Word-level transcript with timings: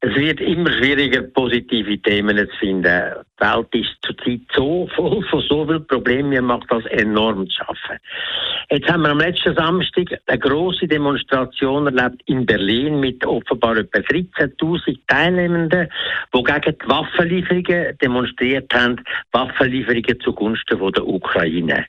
Es 0.00 0.14
wird 0.14 0.40
immer 0.40 0.70
schwieriger, 0.70 1.22
positive 1.22 2.00
Themen 2.00 2.36
zu 2.36 2.56
finden. 2.58 2.82
Die 3.40 3.44
Welt 3.44 3.74
ist 3.74 3.96
zurzeit 4.02 4.40
so 4.54 4.88
voll 4.94 5.24
von 5.24 5.40
so 5.40 5.66
vielen 5.66 5.86
Problemen, 5.88 6.28
mir 6.28 6.42
macht 6.42 6.70
das 6.70 6.84
enorm 6.86 7.48
zu 7.48 7.56
schaffen. 7.56 7.98
Jetzt 8.70 8.86
haben 8.90 9.00
wir 9.00 9.10
am 9.10 9.18
letzten 9.20 9.56
Samstag 9.56 10.20
eine 10.26 10.38
große 10.38 10.86
Demonstration 10.86 11.86
erlebt 11.86 12.20
in 12.26 12.44
Berlin 12.44 13.00
mit 13.00 13.24
offenbar 13.24 13.78
etwa 13.78 14.00
13.000 14.00 14.98
Teilnehmenden, 15.06 15.88
die 16.34 16.42
gegen 16.42 16.76
die 16.78 16.88
Waffenlieferungen 16.88 17.96
demonstriert 17.96 18.70
haben, 18.74 19.02
Waffenlieferungen 19.32 20.20
zugunsten 20.20 20.92
der 20.92 21.06
Ukraine. 21.06 21.86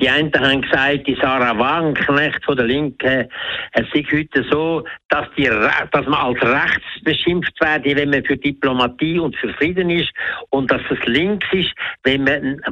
Die 0.00 0.08
einen 0.08 0.32
haben 0.32 0.62
gesagt, 0.62 1.06
die 1.06 1.18
Sarah 1.20 1.58
Wagenknecht 1.58 2.42
von 2.46 2.56
der 2.56 2.64
Linken, 2.64 3.28
es 3.72 3.86
sei 3.92 4.06
heute 4.10 4.44
so, 4.50 4.84
dass, 5.10 5.26
die, 5.36 5.44
dass 5.44 6.06
man 6.06 6.14
als 6.14 6.40
rechts 6.40 7.04
beschimpft 7.04 7.60
werde, 7.60 7.94
wenn 7.94 8.08
man 8.08 8.24
für 8.24 8.38
Diplomatie 8.38 9.18
und 9.18 9.36
für 9.36 9.52
Frieden 9.52 9.90
ist 9.90 10.10
und 10.48 10.70
dass 10.70 10.80
es 10.88 11.04
links 11.06 11.46
ist, 11.52 11.74
wenn 12.04 12.24
man 12.24 12.62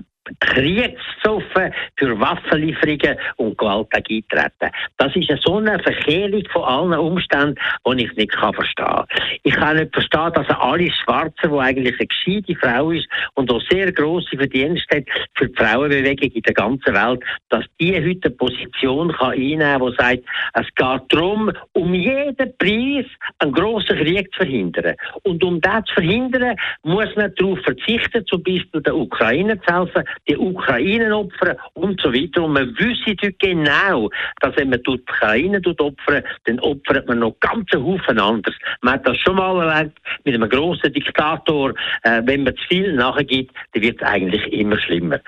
Kriegsoffen 1.26 1.72
für 1.96 2.20
Waffenlieferungen 2.20 3.16
und 3.36 3.58
Gewalt 3.58 3.88
eintreten. 3.92 4.70
Das 4.96 5.14
ist 5.16 5.30
eine 5.30 5.40
so 5.42 5.56
eine 5.56 5.78
Verkehrung 5.80 6.42
von 6.52 6.62
allen 6.62 6.98
Umständen, 6.98 7.56
die 7.87 8.04
ich 8.04 8.16
nicht 8.16 8.32
kann 8.32 8.54
verstehen 8.54 8.87
kann. 8.87 9.06
Ich 9.42 9.54
kann 9.54 9.76
nicht 9.76 9.92
verstehen, 9.92 10.32
dass 10.34 10.48
Alice 10.48 10.95
Schwarzer, 11.04 11.48
die 11.48 11.59
eigentlich 11.59 11.95
eine 11.98 12.06
gescheite 12.06 12.54
Frau 12.56 12.90
ist 12.90 13.09
und 13.34 13.51
auch 13.51 13.60
sehr 13.70 13.92
grosse 13.92 14.36
Verdienste 14.36 14.96
hat 14.96 15.04
für 15.34 15.48
die 15.48 15.56
Frauenbewegung 15.56 16.30
in 16.30 16.42
der 16.42 16.54
ganzen 16.54 16.95
Welt, 16.95 17.20
dass 17.48 17.64
die 17.80 17.95
heute 17.95 18.29
eine 18.29 18.36
Position 18.36 19.12
kann 19.12 19.32
einnehmen 19.32 19.60
kann, 19.60 19.90
die 19.90 19.96
sagt, 19.96 20.23
es 20.54 20.74
geht 20.74 21.12
darum, 21.12 21.52
um 21.73 21.95
jeden 21.95 22.56
Preis 22.58 23.06
einen 23.38 23.52
grossen 23.52 23.96
Krieg 23.98 24.32
zu 24.32 24.38
verhindern. 24.38 24.95
Und 25.24 25.42
um 25.42 25.60
das 25.60 25.84
zu 25.86 25.95
verhindern, 25.95 26.56
muss 26.82 27.14
man 27.16 27.34
darauf 27.36 27.58
verzichten, 27.60 28.24
zum 28.26 28.42
Beispiel 28.42 28.80
der 28.82 28.96
Ukraine 28.96 29.60
zu 29.62 29.74
helfen, 29.74 30.04
die 30.29 30.36
Ukraine 30.36 31.15
opfern 31.16 31.56
und 31.74 32.00
so 32.00 32.12
weiter. 32.12 32.45
Und 32.45 32.52
man 32.52 32.68
wüsste 32.78 33.14
genau, 33.38 34.10
dass 34.40 34.56
wenn 34.56 34.70
man 34.70 34.82
die 34.82 34.90
Ukraine 34.90 35.60
opfert, 35.78 36.24
dann 36.45 36.60
opfert 36.60 37.08
man 37.08 37.18
noch 37.20 37.34
ganz 37.40 37.73
einen 37.73 37.84
Haufen 37.84 38.18
anders. 38.18 38.54
Man 38.82 38.95
hat 38.95 39.06
das 39.06 39.16
schon 39.18 39.36
mal 39.36 39.68
erlebt 39.68 39.98
mit 40.24 40.34
einem 40.34 40.48
grossen 40.48 40.92
Diktator. 40.92 41.74
Wenn 42.23 42.45
man 42.45 42.56
zu 42.56 42.64
viel 42.68 42.92
nachgibt, 42.92 43.54
dann 43.73 43.82
wird 43.82 44.00
es 44.00 44.06
eigentlich 44.06 44.52
immer 44.52 44.78
schlimmer. 44.78 45.20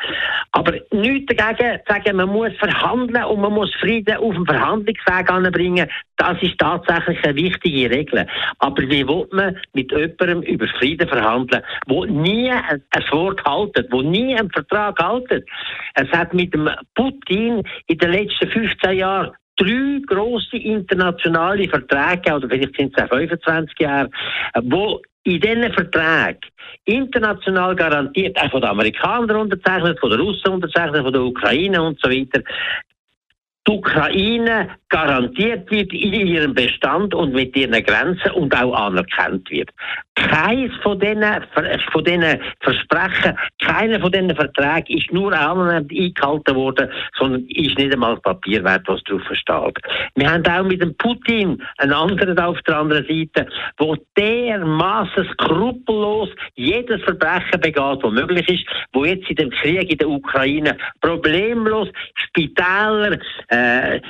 Aber 0.53 0.75
nichts 0.93 1.35
dagegen 1.35 1.81
sagen, 1.89 2.17
man 2.17 2.29
muss 2.29 2.53
verhandeln 2.59 3.25
und 3.25 3.41
man 3.41 3.53
muss 3.53 3.75
Frieden 3.77 4.17
auf 4.17 4.35
dem 4.35 4.47
Verhandlungsweg 4.47 5.31
anbringen. 5.31 5.89
Das 6.17 6.41
ist 6.43 6.59
tatsächlich 6.59 7.23
eine 7.25 7.37
wichtige 7.37 7.91
Regel. 7.91 8.27
Aber 8.59 8.83
wie 8.83 9.07
will 9.07 9.27
man 9.33 9.57
mit 9.73 9.91
jemandem 9.93 10.43
über 10.43 10.67
Frieden 10.79 11.09
verhandeln, 11.09 11.63
wo 11.87 12.05
nie 12.05 12.51
ein 12.51 12.83
Wort 13.11 13.45
haltet, 13.45 13.91
wo 13.91 14.03
nie 14.03 14.37
einen 14.37 14.51
Vertrag 14.51 14.99
haltet? 14.99 15.49
Es 15.95 16.09
hat 16.11 16.35
mit 16.35 16.55
dem 16.55 16.69
Putin 16.95 17.63
in 17.87 17.99
den 17.99 18.11
letzten 18.11 18.49
15 18.49 18.99
Jahren 18.99 19.33
drei 19.57 20.01
große 20.07 20.57
internationale 20.57 21.69
Verträge, 21.69 22.35
oder 22.35 22.49
vielleicht 22.49 22.77
sind 22.77 22.97
es 22.97 23.05
auch 23.05 23.09
25 23.09 23.79
Jahre, 23.81 24.11
wo 24.63 25.01
in 25.25 25.41
diesen 25.41 25.73
Verträgen 25.73 26.41
international 26.85 27.77
garantiert, 27.77 28.39
auch 28.41 28.51
von 28.51 28.61
den 28.63 28.71
Amerikanern 28.71 29.37
unterzeichnet, 29.37 29.99
von 30.01 30.11
den 30.11 30.21
Russen 30.21 30.53
unterzeichnet, 30.53 31.03
von 31.03 31.13
der 31.13 31.23
Ukraine 31.23 31.83
und 31.83 32.01
so 32.01 32.09
weiter, 32.09 32.43
die 33.69 33.75
Ukraine 33.75 34.69
garantiert 34.89 35.71
wird 35.71 35.93
in 35.93 36.15
ihrem 36.15 36.55
Bestand 36.55 37.15
und 37.15 37.35
mit 37.35 37.55
ihren 37.55 37.85
Grenzen 37.85 38.31
und 38.33 38.57
auch 38.57 38.73
anerkannt 38.73 39.51
wird. 39.51 39.71
Keines 40.15 40.73
von 40.83 40.99
diesen, 40.99 41.23
von 41.93 42.05
diesen 42.05 42.41
Versprechen, 42.61 43.37
keiner 43.63 44.01
von 44.01 44.11
diesen 44.11 44.35
Verträgen 44.35 44.99
ist 44.99 45.13
nur 45.13 45.33
annähernd 45.33 45.93
eingehalten 45.93 46.57
worden, 46.57 46.89
sondern 47.19 47.45
ist 47.49 47.79
nicht 47.79 47.93
einmal 47.93 48.17
Papier 48.17 48.65
wert, 48.65 48.83
was 48.87 49.03
darauf 49.05 49.23
steht. 49.33 49.79
Wir 50.17 50.33
haben 50.33 50.47
auch 50.47 50.65
mit 50.65 50.83
dem 50.83 50.97
Putin 50.97 51.63
einen 51.77 51.93
anderen 51.93 52.39
auf 52.39 52.61
der 52.63 52.79
anderen 52.79 53.07
Seite, 53.07 53.47
wo 53.77 53.97
dermaßen 54.17 55.29
skrupellos 55.33 56.31
jedes 56.55 57.03
Verbrechen 57.03 57.61
begeht, 57.61 58.03
das 58.03 58.13
möglich 58.13 58.49
ist, 58.49 58.65
wo 58.93 59.05
jetzt 59.05 59.29
in 59.29 59.37
dem 59.37 59.51
Krieg 59.51 59.91
in 59.91 59.99
der 59.99 60.09
Ukraine 60.09 60.77
problemlos 61.01 61.89
Spitäler, 62.15 63.19
äh, 63.49 63.58
äh 63.59 64.01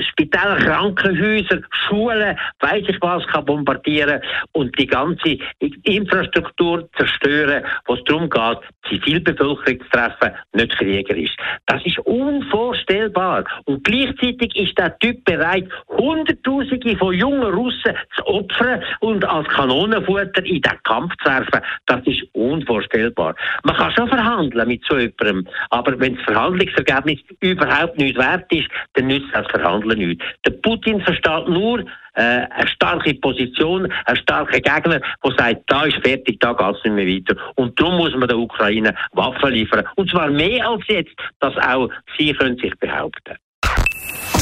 Spitäler, 0.00 0.56
Krankenhäuser, 0.56 1.60
Schulen, 1.70 2.36
weiß 2.60 2.84
ich 2.88 3.00
was, 3.00 3.26
kann 3.26 3.44
bombardieren 3.44 4.20
und 4.52 4.76
die 4.78 4.86
ganze 4.86 5.38
Infrastruktur 5.84 6.88
zerstören, 6.96 7.64
wo 7.86 7.94
es 7.94 8.04
darum 8.04 8.28
geht, 8.28 8.58
Zivilbevölkerung 8.88 9.80
zu 9.80 9.90
treffen, 9.90 10.32
nicht 10.52 10.76
kriegerisch. 10.76 11.34
Das 11.66 11.84
ist 11.84 11.98
unvorstellbar. 12.00 13.44
Und 13.64 13.84
gleichzeitig 13.84 14.54
ist 14.56 14.78
der 14.78 14.98
Typ 14.98 15.24
bereit, 15.24 15.68
Hunderttausende 15.88 16.96
von 16.96 17.14
jungen 17.14 17.54
Russen 17.54 17.94
zu 18.16 18.26
opfern 18.26 18.82
und 19.00 19.24
als 19.24 19.48
Kanonenfutter 19.48 20.44
in 20.44 20.62
den 20.62 20.82
Kampf 20.84 21.14
zu 21.22 21.30
werfen. 21.30 21.60
Das 21.86 22.00
ist 22.06 22.24
unvorstellbar. 22.32 23.34
Man 23.64 23.76
kann 23.76 23.92
schon 23.92 24.08
verhandeln 24.08 24.68
mit 24.68 24.84
so 24.88 24.96
jemandem, 24.96 25.46
aber 25.70 25.98
wenn 26.00 26.16
das 26.16 26.24
Verhandlungsergebnis 26.24 27.20
überhaupt 27.40 27.98
nicht 27.98 28.16
wert 28.18 28.50
ist, 28.52 28.68
dann 28.98 29.06
nützt 29.06 29.28
das 29.32 29.46
Verhandeln 29.48 29.98
nicht. 29.98 30.22
Der 30.44 30.50
Putin 30.50 31.00
versteht 31.00 31.48
nur, 31.48 31.80
äh, 32.14 32.46
eine 32.50 32.68
starke 32.68 33.14
Position, 33.14 33.92
ein 34.06 34.16
starker 34.16 34.60
Gegner, 34.60 35.00
der 35.00 35.32
sagt, 35.36 35.62
da 35.68 35.84
ist 35.84 35.98
fertig, 36.02 36.40
da 36.40 36.52
geht 36.52 36.76
es 36.76 36.84
nicht 36.84 36.94
mehr 36.94 37.06
weiter. 37.06 37.40
Und 37.54 37.78
darum 37.80 37.96
muss 37.96 38.14
man 38.16 38.28
der 38.28 38.38
Ukraine 38.38 38.94
Waffen 39.12 39.52
liefern. 39.52 39.84
Und 39.96 40.10
zwar 40.10 40.28
mehr 40.28 40.68
als 40.68 40.82
jetzt, 40.88 41.14
dass 41.40 41.56
auch 41.58 41.88
sie 42.16 42.32
können 42.32 42.58
sich 42.58 42.74
behaupten 42.78 43.36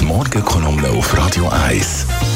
Die 0.01 0.05
Morgenkolumne 0.05 0.89
auf 0.89 1.17
Radio 1.17 1.49
1. 1.67 2.36